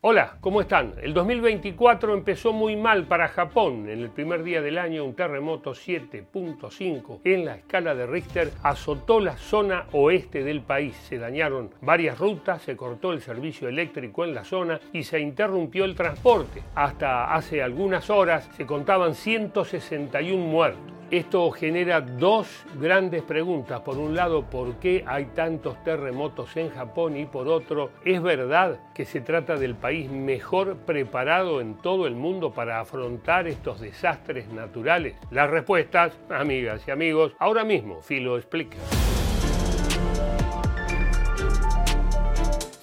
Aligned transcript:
Hola, 0.00 0.36
¿cómo 0.40 0.60
están? 0.60 0.94
El 1.02 1.12
2024 1.12 2.14
empezó 2.14 2.52
muy 2.52 2.76
mal 2.76 3.08
para 3.08 3.26
Japón. 3.26 3.88
En 3.88 3.98
el 3.98 4.10
primer 4.10 4.44
día 4.44 4.62
del 4.62 4.78
año, 4.78 5.04
un 5.04 5.16
terremoto 5.16 5.72
7.5 5.72 7.22
en 7.24 7.44
la 7.44 7.56
escala 7.56 7.96
de 7.96 8.06
Richter 8.06 8.52
azotó 8.62 9.18
la 9.18 9.36
zona 9.36 9.88
oeste 9.90 10.44
del 10.44 10.62
país. 10.62 10.94
Se 10.94 11.18
dañaron 11.18 11.70
varias 11.80 12.16
rutas, 12.16 12.62
se 12.62 12.76
cortó 12.76 13.12
el 13.12 13.22
servicio 13.22 13.68
eléctrico 13.68 14.24
en 14.24 14.36
la 14.36 14.44
zona 14.44 14.78
y 14.92 15.02
se 15.02 15.18
interrumpió 15.18 15.84
el 15.84 15.96
transporte. 15.96 16.62
Hasta 16.76 17.34
hace 17.34 17.60
algunas 17.60 18.08
horas 18.08 18.48
se 18.56 18.66
contaban 18.66 19.16
161 19.16 20.46
muertos. 20.46 20.97
Esto 21.10 21.50
genera 21.52 22.02
dos 22.02 22.66
grandes 22.78 23.22
preguntas. 23.22 23.80
Por 23.80 23.96
un 23.96 24.14
lado, 24.14 24.42
¿por 24.42 24.74
qué 24.74 25.04
hay 25.06 25.24
tantos 25.34 25.82
terremotos 25.82 26.54
en 26.58 26.68
Japón? 26.68 27.16
Y 27.16 27.24
por 27.24 27.48
otro, 27.48 27.92
¿es 28.04 28.20
verdad 28.20 28.78
que 28.94 29.06
se 29.06 29.22
trata 29.22 29.56
del 29.56 29.74
país 29.74 30.10
mejor 30.10 30.76
preparado 30.76 31.62
en 31.62 31.76
todo 31.76 32.06
el 32.06 32.14
mundo 32.14 32.52
para 32.52 32.80
afrontar 32.80 33.48
estos 33.48 33.80
desastres 33.80 34.48
naturales? 34.48 35.14
Las 35.30 35.48
respuestas, 35.48 36.12
amigas 36.28 36.86
y 36.86 36.90
amigos, 36.90 37.32
ahora 37.38 37.64
mismo 37.64 38.02
Filo 38.02 38.36
explica. 38.36 38.76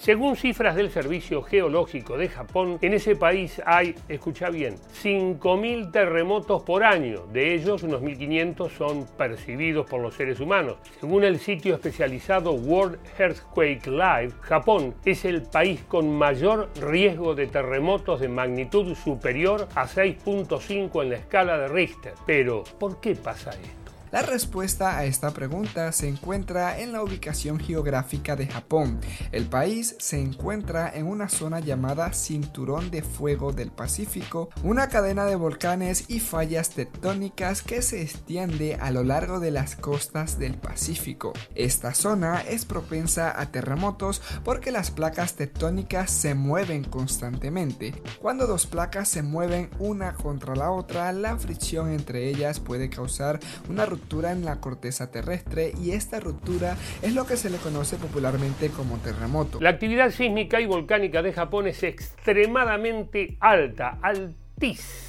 Según 0.06 0.36
cifras 0.36 0.76
del 0.76 0.92
Servicio 0.92 1.42
Geológico 1.42 2.16
de 2.16 2.28
Japón, 2.28 2.78
en 2.80 2.94
ese 2.94 3.16
país 3.16 3.60
hay, 3.66 3.96
escucha 4.08 4.50
bien, 4.50 4.76
5.000 5.02 5.90
terremotos 5.90 6.62
por 6.62 6.84
año. 6.84 7.26
De 7.32 7.54
ellos, 7.54 7.82
unos 7.82 8.02
1.500 8.02 8.70
son 8.70 9.08
percibidos 9.18 9.84
por 9.90 10.00
los 10.00 10.14
seres 10.14 10.38
humanos. 10.38 10.76
Según 11.00 11.24
el 11.24 11.40
sitio 11.40 11.74
especializado 11.74 12.52
World 12.52 13.00
Earthquake 13.18 13.88
Live, 13.88 14.30
Japón 14.42 14.94
es 15.04 15.24
el 15.24 15.42
país 15.42 15.82
con 15.88 16.16
mayor 16.16 16.70
riesgo 16.80 17.34
de 17.34 17.48
terremotos 17.48 18.20
de 18.20 18.28
magnitud 18.28 18.94
superior 18.94 19.66
a 19.74 19.88
6.5 19.88 21.02
en 21.02 21.10
la 21.10 21.16
escala 21.16 21.58
de 21.58 21.66
Richter. 21.66 22.14
Pero, 22.24 22.62
¿por 22.78 23.00
qué 23.00 23.16
pasa 23.16 23.50
esto? 23.50 23.85
La 24.12 24.22
respuesta 24.22 24.96
a 24.96 25.04
esta 25.04 25.32
pregunta 25.32 25.90
se 25.90 26.08
encuentra 26.08 26.78
en 26.78 26.92
la 26.92 27.02
ubicación 27.02 27.58
geográfica 27.58 28.36
de 28.36 28.46
Japón. 28.46 29.00
El 29.32 29.46
país 29.46 29.96
se 29.98 30.20
encuentra 30.20 30.88
en 30.94 31.08
una 31.08 31.28
zona 31.28 31.58
llamada 31.58 32.12
Cinturón 32.12 32.92
de 32.92 33.02
Fuego 33.02 33.52
del 33.52 33.72
Pacífico, 33.72 34.48
una 34.62 34.88
cadena 34.88 35.24
de 35.24 35.34
volcanes 35.34 36.04
y 36.08 36.20
fallas 36.20 36.70
tectónicas 36.70 37.62
que 37.62 37.82
se 37.82 38.00
extiende 38.00 38.76
a 38.76 38.92
lo 38.92 39.02
largo 39.02 39.40
de 39.40 39.50
las 39.50 39.74
costas 39.74 40.38
del 40.38 40.54
Pacífico. 40.54 41.32
Esta 41.56 41.92
zona 41.92 42.42
es 42.42 42.64
propensa 42.64 43.38
a 43.40 43.50
terremotos 43.50 44.22
porque 44.44 44.70
las 44.70 44.92
placas 44.92 45.34
tectónicas 45.34 46.12
se 46.12 46.34
mueven 46.34 46.84
constantemente. 46.84 47.92
Cuando 48.20 48.46
dos 48.46 48.66
placas 48.66 49.08
se 49.08 49.22
mueven 49.22 49.68
una 49.80 50.14
contra 50.14 50.54
la 50.54 50.70
otra, 50.70 51.12
la 51.12 51.36
fricción 51.38 51.90
entre 51.90 52.28
ellas 52.28 52.60
puede 52.60 52.88
causar 52.88 53.40
una 53.68 53.84
en 54.30 54.44
la 54.44 54.60
corteza 54.60 55.10
terrestre 55.10 55.72
y 55.82 55.92
esta 55.92 56.20
ruptura 56.20 56.76
es 57.02 57.14
lo 57.14 57.26
que 57.26 57.36
se 57.36 57.50
le 57.50 57.58
conoce 57.58 57.96
popularmente 57.96 58.68
como 58.70 58.98
terremoto. 58.98 59.60
La 59.60 59.70
actividad 59.70 60.10
sísmica 60.10 60.60
y 60.60 60.66
volcánica 60.66 61.22
de 61.22 61.32
Japón 61.32 61.66
es 61.66 61.82
extremadamente 61.82 63.36
alta, 63.40 63.98
altísima 64.02 65.06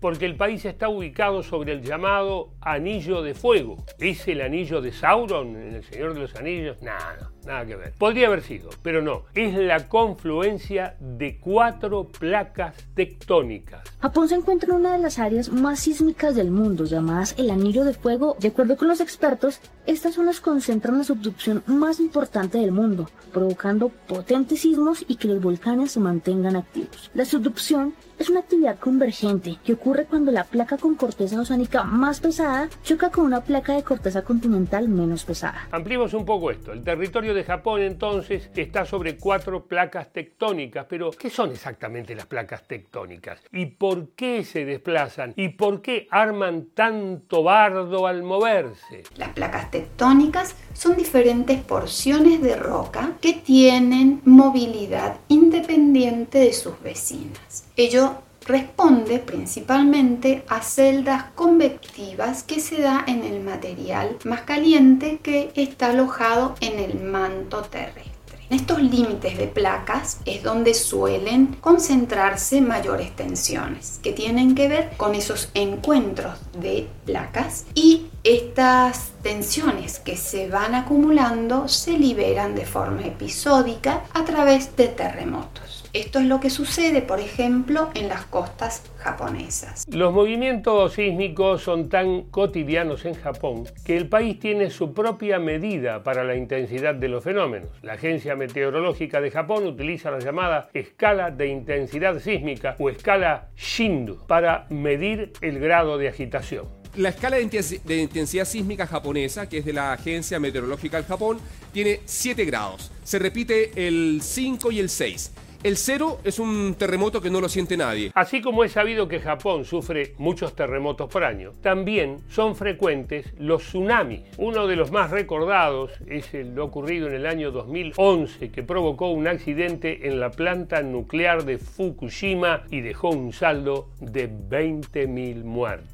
porque 0.00 0.26
el 0.26 0.36
país 0.36 0.64
está 0.64 0.88
ubicado 0.88 1.42
sobre 1.42 1.72
el 1.72 1.82
llamado 1.82 2.54
Anillo 2.60 3.22
de 3.22 3.34
Fuego. 3.34 3.84
¿Es 3.98 4.26
el 4.26 4.40
anillo 4.40 4.80
de 4.80 4.92
Sauron 4.92 5.56
en 5.56 5.74
El 5.74 5.84
Señor 5.84 6.14
de 6.14 6.20
los 6.20 6.34
Anillos? 6.34 6.82
Nada, 6.82 7.30
nada 7.46 7.66
que 7.66 7.76
ver. 7.76 7.92
Podría 7.98 8.28
haber 8.28 8.42
sido, 8.42 8.70
pero 8.82 9.02
no. 9.02 9.22
Es 9.34 9.54
la 9.54 9.88
confluencia 9.88 10.96
de 11.00 11.38
cuatro 11.38 12.08
placas 12.08 12.74
tectónicas. 12.94 13.82
Japón 14.00 14.28
se 14.28 14.36
encuentra 14.36 14.70
en 14.70 14.80
una 14.80 14.92
de 14.92 14.98
las 14.98 15.18
áreas 15.18 15.50
más 15.50 15.80
sísmicas 15.80 16.34
del 16.34 16.50
mundo, 16.50 16.84
llamadas 16.84 17.34
el 17.38 17.50
Anillo 17.50 17.84
de 17.84 17.94
Fuego. 17.94 18.36
De 18.40 18.48
acuerdo 18.48 18.76
con 18.76 18.88
los 18.88 19.00
expertos, 19.00 19.60
estas 19.86 20.14
zonas 20.14 20.40
concentran 20.40 20.98
la 20.98 21.04
subducción 21.04 21.62
más 21.66 22.00
importante 22.00 22.58
del 22.58 22.72
mundo, 22.72 23.08
provocando 23.32 23.88
potentes 23.88 24.60
sismos 24.60 25.04
y 25.06 25.16
que 25.16 25.28
los 25.28 25.42
volcanes 25.42 25.92
se 25.92 26.00
mantengan 26.00 26.56
activos. 26.56 27.10
La 27.14 27.24
subducción 27.24 27.94
es 28.18 28.30
una 28.30 28.40
actividad 28.40 28.78
convergente 28.78 29.56
que 29.64 29.72
ocurre 29.72 30.04
cuando 30.04 30.30
la 30.30 30.44
placa 30.44 30.78
con 30.78 30.94
corteza 30.94 31.40
oceánica 31.40 31.82
más 31.82 32.20
pesada 32.20 32.68
choca 32.84 33.10
con 33.10 33.24
una 33.24 33.42
placa 33.42 33.74
de 33.74 33.82
corteza 33.82 34.22
continental 34.22 34.88
menos 34.88 35.24
pesada. 35.24 35.68
Ampliemos 35.72 36.14
un 36.14 36.24
poco 36.24 36.50
esto. 36.50 36.72
El 36.72 36.84
territorio 36.84 37.33
de 37.34 37.44
Japón 37.44 37.82
entonces 37.82 38.50
está 38.54 38.84
sobre 38.84 39.16
cuatro 39.16 39.66
placas 39.66 40.12
tectónicas, 40.12 40.86
pero 40.88 41.10
¿qué 41.10 41.30
son 41.30 41.50
exactamente 41.50 42.14
las 42.14 42.26
placas 42.26 42.66
tectónicas? 42.66 43.40
¿Y 43.52 43.66
por 43.66 44.10
qué 44.10 44.44
se 44.44 44.64
desplazan? 44.64 45.34
¿Y 45.36 45.50
por 45.50 45.82
qué 45.82 46.06
arman 46.10 46.68
tanto 46.74 47.42
bardo 47.42 48.06
al 48.06 48.22
moverse? 48.22 49.02
Las 49.16 49.30
placas 49.30 49.70
tectónicas 49.70 50.56
son 50.72 50.96
diferentes 50.96 51.60
porciones 51.60 52.40
de 52.42 52.56
roca 52.56 53.12
que 53.20 53.34
tienen 53.34 54.22
movilidad 54.24 55.18
independiente 55.28 56.38
de 56.38 56.52
sus 56.52 56.80
vecinas. 56.82 57.68
Ello 57.76 58.23
responde 58.46 59.18
principalmente 59.18 60.44
a 60.48 60.60
celdas 60.60 61.24
convectivas 61.34 62.42
que 62.42 62.60
se 62.60 62.80
da 62.80 63.04
en 63.06 63.24
el 63.24 63.40
material 63.40 64.16
más 64.24 64.42
caliente 64.42 65.18
que 65.22 65.52
está 65.54 65.90
alojado 65.90 66.54
en 66.60 66.78
el 66.78 67.02
manto 67.02 67.62
terrestre. 67.62 68.14
En 68.50 68.60
estos 68.60 68.82
límites 68.82 69.38
de 69.38 69.46
placas 69.46 70.18
es 70.26 70.42
donde 70.42 70.74
suelen 70.74 71.56
concentrarse 71.62 72.60
mayores 72.60 73.16
tensiones 73.16 74.00
que 74.02 74.12
tienen 74.12 74.54
que 74.54 74.68
ver 74.68 74.90
con 74.98 75.14
esos 75.14 75.48
encuentros 75.54 76.38
de 76.52 76.86
placas 77.06 77.64
y 77.74 78.06
estas 78.22 79.12
tensiones 79.22 79.98
que 79.98 80.18
se 80.18 80.48
van 80.48 80.74
acumulando 80.74 81.68
se 81.68 81.92
liberan 81.92 82.54
de 82.54 82.66
forma 82.66 83.06
episódica 83.06 84.04
a 84.12 84.24
través 84.24 84.76
de 84.76 84.88
terremotos. 84.88 85.83
Esto 85.94 86.18
es 86.18 86.26
lo 86.26 86.40
que 86.40 86.50
sucede, 86.50 87.02
por 87.02 87.20
ejemplo, 87.20 87.88
en 87.94 88.08
las 88.08 88.24
costas 88.26 88.82
japonesas. 88.98 89.84
Los 89.88 90.12
movimientos 90.12 90.94
sísmicos 90.94 91.62
son 91.62 91.88
tan 91.88 92.22
cotidianos 92.22 93.04
en 93.04 93.14
Japón 93.14 93.68
que 93.84 93.96
el 93.96 94.08
país 94.08 94.40
tiene 94.40 94.70
su 94.70 94.92
propia 94.92 95.38
medida 95.38 96.02
para 96.02 96.24
la 96.24 96.34
intensidad 96.34 96.96
de 96.96 97.06
los 97.06 97.22
fenómenos. 97.22 97.68
La 97.82 97.92
Agencia 97.92 98.34
Meteorológica 98.34 99.20
de 99.20 99.30
Japón 99.30 99.68
utiliza 99.68 100.10
la 100.10 100.18
llamada 100.18 100.68
escala 100.74 101.30
de 101.30 101.46
intensidad 101.46 102.18
sísmica 102.18 102.74
o 102.80 102.90
escala 102.90 103.50
Shindu 103.56 104.18
para 104.26 104.66
medir 104.70 105.32
el 105.42 105.60
grado 105.60 105.96
de 105.96 106.08
agitación. 106.08 106.66
La 106.96 107.10
escala 107.10 107.36
de 107.36 108.02
intensidad 108.02 108.46
sísmica 108.46 108.88
japonesa, 108.88 109.48
que 109.48 109.58
es 109.58 109.64
de 109.64 109.72
la 109.72 109.92
Agencia 109.92 110.40
Meteorológica 110.40 110.96
del 110.96 111.06
Japón, 111.06 111.38
tiene 111.72 112.00
7 112.04 112.44
grados. 112.46 112.90
Se 113.04 113.20
repite 113.20 113.86
el 113.86 114.22
5 114.22 114.72
y 114.72 114.80
el 114.80 114.88
6. 114.88 115.34
El 115.64 115.78
cero 115.78 116.18
es 116.24 116.38
un 116.38 116.74
terremoto 116.74 117.22
que 117.22 117.30
no 117.30 117.40
lo 117.40 117.48
siente 117.48 117.74
nadie. 117.78 118.12
Así 118.14 118.42
como 118.42 118.64
es 118.64 118.72
sabido 118.72 119.08
que 119.08 119.18
Japón 119.18 119.64
sufre 119.64 120.12
muchos 120.18 120.54
terremotos 120.54 121.08
por 121.08 121.24
año, 121.24 121.52
también 121.62 122.18
son 122.28 122.54
frecuentes 122.54 123.32
los 123.38 123.62
tsunamis. 123.62 124.20
Uno 124.36 124.66
de 124.66 124.76
los 124.76 124.90
más 124.90 125.10
recordados 125.10 125.92
es 126.06 126.34
el 126.34 126.58
ocurrido 126.58 127.08
en 127.08 127.14
el 127.14 127.24
año 127.24 127.50
2011 127.50 128.50
que 128.50 128.62
provocó 128.62 129.08
un 129.08 129.26
accidente 129.26 130.06
en 130.06 130.20
la 130.20 130.30
planta 130.32 130.82
nuclear 130.82 131.46
de 131.46 131.56
Fukushima 131.56 132.64
y 132.70 132.82
dejó 132.82 133.08
un 133.08 133.32
saldo 133.32 133.88
de 134.00 134.30
20.000 134.30 135.44
muertos. 135.44 135.88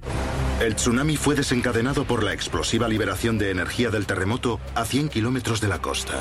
El 0.60 0.74
tsunami 0.74 1.16
fue 1.16 1.36
desencadenado 1.36 2.02
por 2.04 2.24
la 2.24 2.32
explosiva 2.32 2.88
liberación 2.88 3.38
de 3.38 3.52
energía 3.52 3.90
del 3.90 4.06
terremoto 4.06 4.58
a 4.74 4.84
100 4.84 5.10
kilómetros 5.10 5.60
de 5.60 5.68
la 5.68 5.78
costa. 5.78 6.18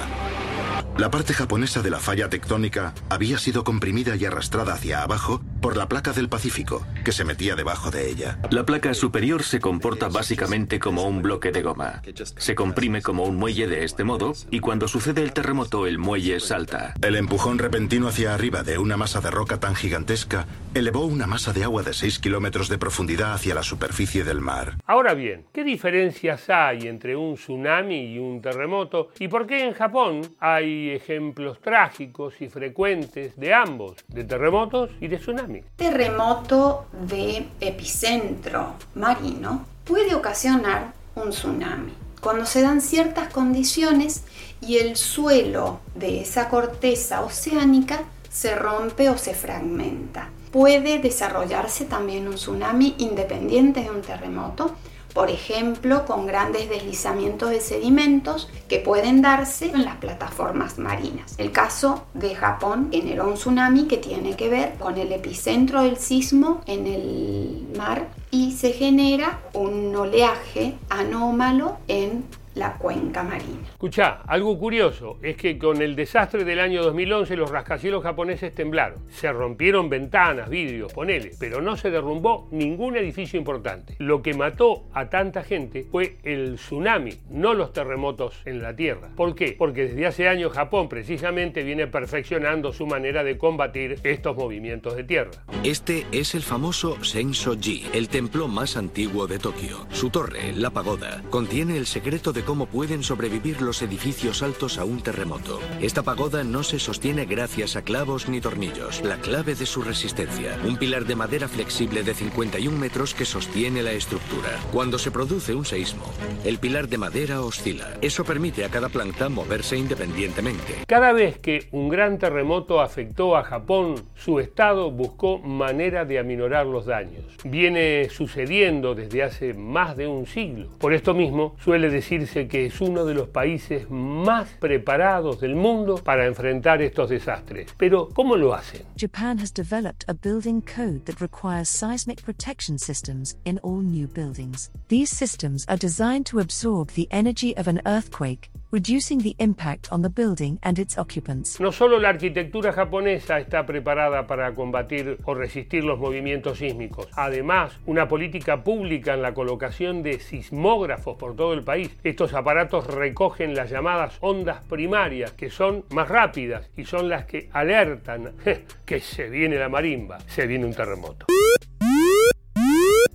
La 1.00 1.10
parte 1.10 1.34
japonesa 1.34 1.82
de 1.82 1.90
la 1.90 2.00
falla 2.00 2.30
tectónica 2.30 2.94
había 3.10 3.38
sido 3.38 3.64
comprimida 3.64 4.18
y 4.18 4.26
arrastrada 4.26 4.74
hacia 4.74 5.02
abajo 5.02 5.42
por 5.61 5.77
la 5.77 5.88
placa 5.88 6.13
del 6.13 6.29
Pacífico, 6.29 6.85
que 7.03 7.11
se 7.11 7.25
metía 7.25 7.56
debajo 7.56 7.91
de 7.91 8.09
ella. 8.09 8.39
La 8.51 8.65
placa 8.65 8.94
superior 8.94 9.44
se 9.44 9.59
comporta 9.59 10.09
básicamente 10.09 10.79
como 10.79 11.03
un 11.03 11.21
bloque 11.21 11.51
de 11.51 11.61
goma. 11.61 12.01
Se 12.38 12.56
comprime 12.56 13.01
como 13.01 13.23
un 13.23 13.35
muelle 13.35 13.67
de 13.67 13.83
este 13.83 14.03
modo 14.03 14.33
y 14.51 14.59
cuando 14.59 14.88
sucede 14.88 15.21
el 15.23 15.33
terremoto 15.33 15.88
el 15.88 15.97
muelle 15.97 16.39
salta. 16.39 16.94
El 17.01 17.15
empujón 17.15 17.59
repentino 17.59 18.07
hacia 18.07 18.33
arriba 18.33 18.63
de 18.63 18.77
una 18.77 18.97
masa 18.97 19.21
de 19.21 19.31
roca 19.31 19.59
tan 19.59 19.75
gigantesca 19.75 20.45
elevó 20.73 21.06
una 21.06 21.27
masa 21.27 21.53
de 21.53 21.63
agua 21.63 21.83
de 21.83 21.94
6 21.94 22.19
kilómetros 22.19 22.69
de 22.69 22.77
profundidad 22.77 23.33
hacia 23.33 23.56
la 23.56 23.63
superficie 23.63 24.23
del 24.23 24.41
mar. 24.41 24.75
Ahora 24.85 25.13
bien, 25.13 25.45
¿qué 25.53 25.63
diferencias 25.63 26.50
hay 26.50 26.88
entre 26.88 27.15
un 27.15 27.35
tsunami 27.35 28.13
y 28.13 28.19
un 28.19 28.41
terremoto? 28.41 29.09
¿Y 29.19 29.27
por 29.27 29.47
qué 29.47 29.65
en 29.65 29.73
Japón 29.73 30.21
hay 30.39 30.91
ejemplos 30.91 31.59
trágicos 31.59 32.41
y 32.41 32.50
frecuentes 32.50 33.35
de 33.38 33.53
ambos, 33.53 33.97
de 34.07 34.23
terremotos 34.23 34.91
y 35.00 35.07
de 35.07 35.17
tsunamis. 35.17 35.49
Terremoto 35.75 36.86
de 36.92 37.48
epicentro 37.60 38.75
marino 38.96 39.66
puede 39.84 40.13
ocasionar 40.13 40.94
un 41.16 41.31
tsunami 41.31 41.94
cuando 42.22 42.46
se 42.46 42.62
dan 42.62 42.81
ciertas 42.81 43.31
condiciones 43.31 44.24
y 44.62 44.78
el 44.78 44.96
suelo 44.98 45.80
de 45.96 46.22
esa 46.22 46.50
corteza 46.50 47.22
oceánica 47.22 48.01
se 48.30 48.56
rompe 48.56 49.10
o 49.10 49.18
se 49.18 49.34
fragmenta. 49.34 50.30
Puede 50.51 51.00
desarrollarse 51.00 51.86
también 51.86 52.28
un 52.28 52.36
tsunami 52.36 52.95
independiente 52.98 53.81
de 53.81 53.90
un 53.90 54.02
terremoto, 54.02 54.75
por 55.19 55.30
ejemplo, 55.30 56.06
con 56.06 56.25
grandes 56.27 56.69
deslizamientos 56.69 57.50
de 57.50 57.60
sedimentos 57.60 58.48
que 58.69 58.80
pueden 58.80 59.21
darse 59.21 59.66
en 59.66 59.83
las 59.83 59.98
plataformas 59.98 60.80
marinas. 60.80 61.36
El 61.38 61.51
caso 61.51 62.06
de 62.13 62.36
Japón 62.36 62.88
generó 62.89 63.27
un 63.27 63.33
tsunami 63.33 63.83
que 63.83 63.98
tiene 63.98 64.38
que 64.38 64.48
ver 64.48 64.75
con 64.80 64.98
el 64.98 65.12
epicentro 65.12 65.81
del 65.81 65.98
sismo 65.98 66.62
en 66.68 66.88
el 66.88 67.68
mar 67.77 68.07
y 68.31 68.54
se 68.54 68.71
genera 68.71 69.42
un 69.54 69.94
oleaje 69.94 70.77
anómalo 70.89 71.80
en 71.89 72.24
la 72.59 72.73
cuenca 72.73 73.23
marina. 73.23 73.67
Escuchá, 73.71 74.21
algo 74.27 74.59
curioso 74.59 75.17
es 75.23 75.38
que 75.38 75.57
con 75.57 75.81
el 75.81 75.95
desastre 75.95 76.44
del 76.44 76.59
año 76.59 76.83
2011 76.83 77.38
los 77.38 77.50
rascacielos 77.50 78.03
japoneses 78.03 78.53
temblaron. 78.53 79.00
Se 79.09 79.31
rompieron 79.31 79.89
ventanas, 79.89 80.50
vidrios, 80.50 80.91
ponele, 80.91 81.31
pero 81.39 81.61
no 81.61 81.77
se 81.77 81.89
derrumbó 81.89 82.50
ningún 82.51 82.97
edificio 82.97 83.39
importante. 83.39 83.95
Lo 84.00 84.21
que 84.21 84.33
mató 84.33 84.83
a 84.94 85.09
tanta 85.09 85.44
gente 85.44 85.88
fue 85.89 86.17
el 86.23 86.56
tsunami, 86.56 87.21
no 87.29 87.53
los 87.53 87.71
terremotos 87.71 88.41
en 88.45 88.61
la 88.61 88.75
Tierra. 88.75 89.09
¿Por 89.15 89.35
qué? 89.35 89.56
Porque 89.57 89.88
desde 89.88 90.06
hace 90.06 90.27
años 90.27 90.51
Japón 90.51 90.89
precisamente 90.89 91.63
viene 91.63 91.88
perfeccionando 91.88 92.73
su 92.73 92.85
manera 92.85 93.23
de 93.23 93.38
combatir 93.38 94.00
estos 94.03 94.35
movimientos 94.35 94.97
de 94.97 95.03
tierra. 95.06 95.31
Este 95.63 96.06
es 96.11 96.35
el 96.35 96.41
famoso 96.41 96.97
Senso-ji, 97.03 97.85
el 97.94 98.09
templo 98.09 98.50
más 98.50 98.75
antiguo 98.75 99.27
de 99.27 99.39
Tokio. 99.39 99.88
Su 99.91 100.09
torre, 100.09 100.51
la 100.53 100.71
pagoda, 100.71 101.23
contiene 101.29 101.77
el 101.77 101.85
secreto 101.85 102.33
de 102.33 102.49
cómo 102.50 102.66
pueden 102.66 103.04
sobrevivir 103.04 103.62
los 103.62 103.84
edificios 103.84 104.42
altos 104.42 104.80
a 104.80 104.84
un 104.84 105.01
terremoto. 105.01 105.60
Esta 105.81 106.01
pagoda 106.01 106.44
no 106.44 106.63
se 106.63 106.80
sostiene 106.80 107.25
gracias 107.25 107.75
a 107.75 107.84
clavos 107.84 108.28
ni 108.28 108.42
tornillos. 108.42 109.04
La 109.04 109.18
clave 109.18 109.54
de 109.54 109.68
su 109.68 109.84
resistencia, 109.84 110.57
un 110.66 110.75
pilar 110.75 111.06
de 111.06 111.16
madera 111.16 111.48
flexible 111.48 112.01
de 112.01 112.16
51 112.16 112.75
metros 112.75 113.13
que 113.13 113.25
sostiene 113.25 113.84
la 113.84 113.92
estructura. 113.92 114.50
Cuando 114.72 114.98
se 114.98 115.12
produce 115.12 115.54
un 115.54 115.63
seísmo, 115.63 116.06
el 116.44 116.57
pilar 116.57 116.88
de 116.88 116.98
madera 116.98 117.44
oscila. 117.44 118.00
Eso 118.01 118.24
permite 118.24 118.66
a 118.66 118.69
cada 118.69 118.90
planta 118.90 119.30
moverse 119.30 119.78
independientemente. 119.78 120.74
Cada 120.88 121.13
vez 121.13 121.38
que 121.38 121.68
un 121.72 121.88
gran 121.88 122.18
terremoto 122.18 122.81
afectó 122.81 123.38
a 123.38 123.44
Japón, 123.44 123.94
su 124.16 124.40
Estado 124.40 124.90
buscó 124.90 125.38
manera 125.38 126.04
de 126.04 126.18
aminorar 126.18 126.66
los 126.66 126.88
daños. 126.88 127.25
Viene 127.44 128.10
sucediendo 128.10 128.95
desde 128.95 129.22
hace 129.22 129.54
más 129.54 129.95
de 129.95 130.07
un 130.07 130.25
siglo. 130.25 130.69
Por 130.80 130.95
esto 130.95 131.13
mismo 131.13 131.56
suele 131.63 131.92
decirse 131.92 132.38
que 132.47 132.65
es 132.65 132.81
uno 132.81 133.06
de 133.06 133.13
los 133.13 133.30
países 133.30 133.89
más 133.89 134.47
preparados 134.59 135.39
del 135.39 135.56
mundo 135.56 135.95
para 135.95 136.25
enfrentar 136.25 136.81
estos 136.81 137.09
desastres. 137.09 137.74
Pero, 137.77 138.09
¿cómo 138.09 138.36
lo 138.36 138.53
hacen? 138.53 138.83
Japan 138.97 139.39
has 139.39 139.51
developed 139.51 140.06
a 140.07 140.13
building 140.13 140.62
code 140.62 141.06
that 141.06 141.19
requires 141.19 141.69
seismic 141.69 142.24
protection 142.24 142.77
systems 142.77 143.36
in 143.45 143.59
all 143.63 143.81
new 143.81 144.07
buildings. 144.07 144.71
These 144.88 145.15
systems 145.15 145.65
are 145.68 145.77
designed 145.77 146.25
to 146.27 146.39
absorb 146.39 146.91
the 146.91 147.07
energy 147.12 147.56
of 147.57 147.68
an 147.68 147.81
earthquake 147.86 148.50
reducing 148.71 149.21
the 149.21 149.36
impact 149.39 149.88
on 149.92 150.01
the 150.01 150.10
building 150.10 150.60
and 150.62 150.80
its 150.80 150.98
occupants. 150.98 151.60
No 151.60 151.71
solo 151.71 152.00
la 152.00 152.10
arquitectura 152.10 152.71
japonesa 152.71 153.39
está 153.39 153.66
preparada 153.66 154.27
para 154.27 154.54
combatir 154.54 155.18
o 155.24 155.33
resistir 155.33 155.83
los 155.83 156.00
movimientos 156.00 156.60
sísmicos, 156.60 157.07
además, 157.16 157.80
una 157.86 158.07
política 158.07 158.63
pública 158.63 159.13
en 159.13 159.21
la 159.21 159.33
colocación 159.33 160.04
de 160.04 160.19
sismógrafos 160.19 161.18
por 161.18 161.36
todo 161.36 161.54
el 161.54 161.63
país. 161.63 161.95
Estos 162.04 162.33
aparatos 162.33 162.88
recogen 162.88 163.56
las 163.56 163.69
llamadas 163.69 164.18
ondas 164.21 164.62
primarias, 164.63 165.31
que 165.33 165.50
son 165.50 165.86
más 165.92 166.07
rápidas 166.07 166.69
y 166.77 166.86
son 166.86 167.10
las 167.10 167.25
que 167.25 167.50
alertan 167.51 168.33
que 168.86 169.00
se 169.00 169.30
viene 169.30 169.57
la 169.57 169.69
marimba, 169.69 170.19
se 170.27 170.48
viene 170.48 170.66
un 170.66 170.74
terremoto. 170.74 171.25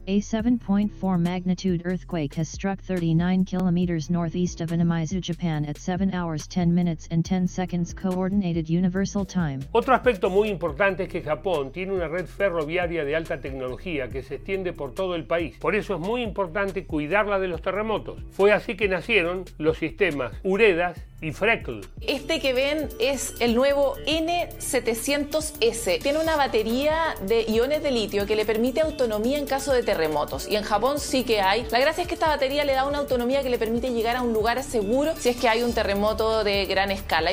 A 0.07 0.21
7.4 0.21 1.19
magnitude 1.19 1.81
earthquake 1.87 2.35
has 2.35 2.47
struck 2.47 2.79
39 2.83 3.47
kilometers 3.47 4.11
northeast 4.11 4.61
of 4.61 4.69
Inamizu, 4.69 5.19
Japan 5.19 5.65
at 5.65 5.79
7 5.79 6.13
hours 6.13 6.47
10 6.47 6.75
minutes 6.75 7.09
and 7.11 7.25
10 7.25 7.49
seconds 7.49 7.95
coordinated 7.95 8.69
universal 8.69 9.25
time. 9.25 9.61
Otro 9.73 9.95
aspecto 9.95 10.29
muy 10.29 10.51
importante 10.51 11.05
es 11.05 11.09
que 11.09 11.23
Japón 11.23 11.73
tiene 11.73 11.95
una 11.95 12.09
red 12.09 12.27
ferroviaria 12.27 13.03
de 13.07 13.17
alta 13.17 13.41
tecnología 13.41 14.11
que 14.11 14.23
se 14.23 14.35
extiende 14.35 14.75
por 14.75 14.93
todo 14.93 15.15
el 15.15 15.25
país. 15.25 15.57
Por 15.57 15.75
eso 15.75 15.95
es 15.95 16.01
muy 16.01 16.21
importante 16.21 16.85
cuidarla 16.85 17.39
de 17.39 17.49
los 17.49 17.63
terremotos. 17.63 18.23
Fue 18.31 18.53
así 18.53 18.77
que 18.77 18.89
nacieron 18.89 19.45
los 19.57 19.79
sistemas 19.79 20.35
Uredas 20.43 21.03
y 21.25 21.33
Freckle. 21.33 21.81
Este 22.01 22.41
que 22.41 22.53
ven 22.53 22.89
es 22.99 23.35
el 23.41 23.55
nuevo 23.55 23.97
N700S. 24.07 26.03
Tiene 26.03 26.19
una 26.19 26.37
batería 26.37 27.15
de 27.23 27.43
iones 27.43 27.83
de 27.83 27.91
litio 27.91 28.27
que 28.27 28.37
le 28.37 28.45
permite 28.45 28.83
autonomía 28.83 29.39
en 29.39 29.47
caso 29.47 29.73
de 29.73 29.83
terremotos. 29.83 30.47
Y 30.49 30.57
en 30.57 30.63
Japón 30.63 31.01
sí 31.01 31.25
que 31.25 31.41
hay. 31.41 31.67
La 31.71 31.79
gracia 31.79 32.03
es 32.03 32.09
que 32.09 32.15
esta 32.15 32.29
batería 32.29 32.65
le 32.65 32.75
da 32.75 32.87
una 32.87 32.99
autonomía 32.99 33.43
que 33.43 33.51
le 33.51 33.59
permite 33.59 33.91
llegar 33.91 34.17
a 34.17 34.23
un 34.23 34.33
lugar 34.33 34.63
seguro 34.63 35.15
si 35.17 35.31
es 35.31 35.37
que 35.37 35.49
hay 35.49 35.63
un 35.63 35.73
terremoto 35.73 36.45
de 36.45 36.67
gran 36.67 36.91
escala. 36.91 37.33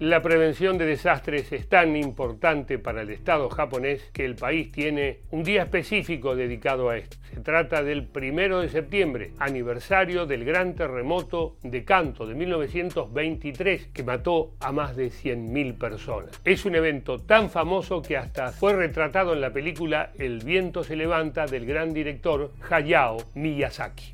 La 0.00 0.20
prevención 0.20 0.76
de 0.76 0.84
desastres 0.84 1.50
es 1.52 1.70
tan 1.70 1.96
importante 1.96 2.78
para 2.78 3.00
el 3.00 3.08
Estado 3.08 3.48
japonés 3.48 4.10
que 4.12 4.26
el 4.26 4.36
país 4.36 4.70
tiene 4.70 5.20
un 5.30 5.42
día 5.42 5.62
específico 5.62 6.36
dedicado 6.36 6.90
a 6.90 6.98
esto. 6.98 7.16
Se 7.32 7.40
trata 7.40 7.82
del 7.82 8.06
primero 8.06 8.60
de 8.60 8.68
septiembre, 8.68 9.32
aniversario 9.38 10.26
del 10.26 10.44
gran 10.44 10.74
terremoto 10.74 11.56
de 11.62 11.86
Kanto 11.86 12.26
de 12.26 12.34
1923 12.34 13.86
que 13.86 14.02
mató 14.02 14.52
a 14.60 14.70
más 14.70 14.96
de 14.96 15.06
100.000 15.06 15.78
personas. 15.78 16.42
Es 16.44 16.66
un 16.66 16.74
evento 16.74 17.18
tan 17.18 17.48
famoso 17.48 18.02
que 18.02 18.18
hasta 18.18 18.52
fue 18.52 18.74
retratado 18.74 19.32
en 19.32 19.40
la 19.40 19.54
película 19.54 20.12
El 20.18 20.44
viento 20.44 20.84
se 20.84 20.96
levanta 20.96 21.46
del 21.46 21.64
gran 21.64 21.94
director 21.94 22.52
Hayao 22.68 23.16
Miyazaki. 23.32 24.12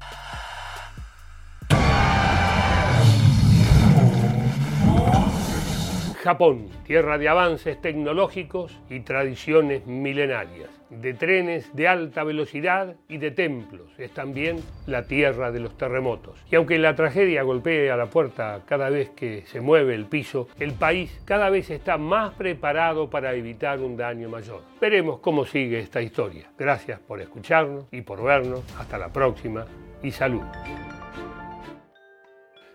Japón, 6.23 6.69
tierra 6.87 7.19
de 7.19 7.29
avances 7.29 7.81
tecnológicos 7.81 8.79
y 8.89 9.01
tradiciones 9.01 9.89
milenarias, 9.89 10.71
de 10.89 11.15
trenes 11.15 11.75
de 11.75 11.89
alta 11.89 12.23
velocidad 12.23 12.95
y 13.09 13.19
de 13.19 13.33
templos. 13.33 13.91
Es 13.99 14.13
también 14.13 14.63
la 14.87 15.09
tierra 15.09 15.51
de 15.51 15.59
los 15.59 15.77
terremotos. 15.77 16.41
Y 16.49 16.55
aunque 16.55 16.79
la 16.79 16.95
tragedia 16.95 17.43
golpee 17.43 17.91
a 17.91 17.97
la 17.97 18.07
puerta 18.07 18.63
cada 18.67 18.89
vez 18.89 19.11
que 19.11 19.43
se 19.47 19.61
mueve 19.61 19.97
el 19.97 20.07
piso, 20.07 20.47
el 20.61 20.75
país 20.75 21.21
cada 21.25 21.51
vez 21.51 21.71
está 21.71 21.99
más 21.99 22.35
preparado 22.35 23.11
para 23.11 23.35
evitar 23.35 23.81
un 23.81 23.97
daño 23.97 24.29
mayor. 24.29 24.61
Veremos 24.81 25.19
cómo 25.19 25.45
sigue 25.45 25.81
esta 25.81 26.01
historia. 26.01 26.53
Gracias 26.57 27.01
por 27.01 27.21
escucharnos 27.21 27.87
y 27.91 28.03
por 28.03 28.23
vernos. 28.23 28.63
Hasta 28.79 28.97
la 28.97 29.13
próxima 29.13 29.67
y 30.05 30.13
salud. 30.13 30.43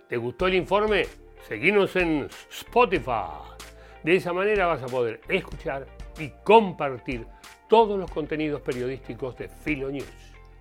¿Te 0.10 0.18
gustó 0.18 0.48
el 0.48 0.56
informe? 0.56 1.27
Seguinos 1.46 1.96
en 1.96 2.28
Spotify. 2.50 3.56
De 4.04 4.16
esa 4.16 4.34
manera 4.34 4.66
vas 4.68 4.84
a 4.84 4.88
poder 4.88 5.22
escuchar 5.28 5.88
y 6.20 6.30
compartir 6.44 7.26
todos 7.68 8.00
los 8.00 8.10
contenidos 8.12 8.62
periodísticos 8.62 9.38
de 9.38 9.50
Filo 9.50 9.90
News. 9.92 10.27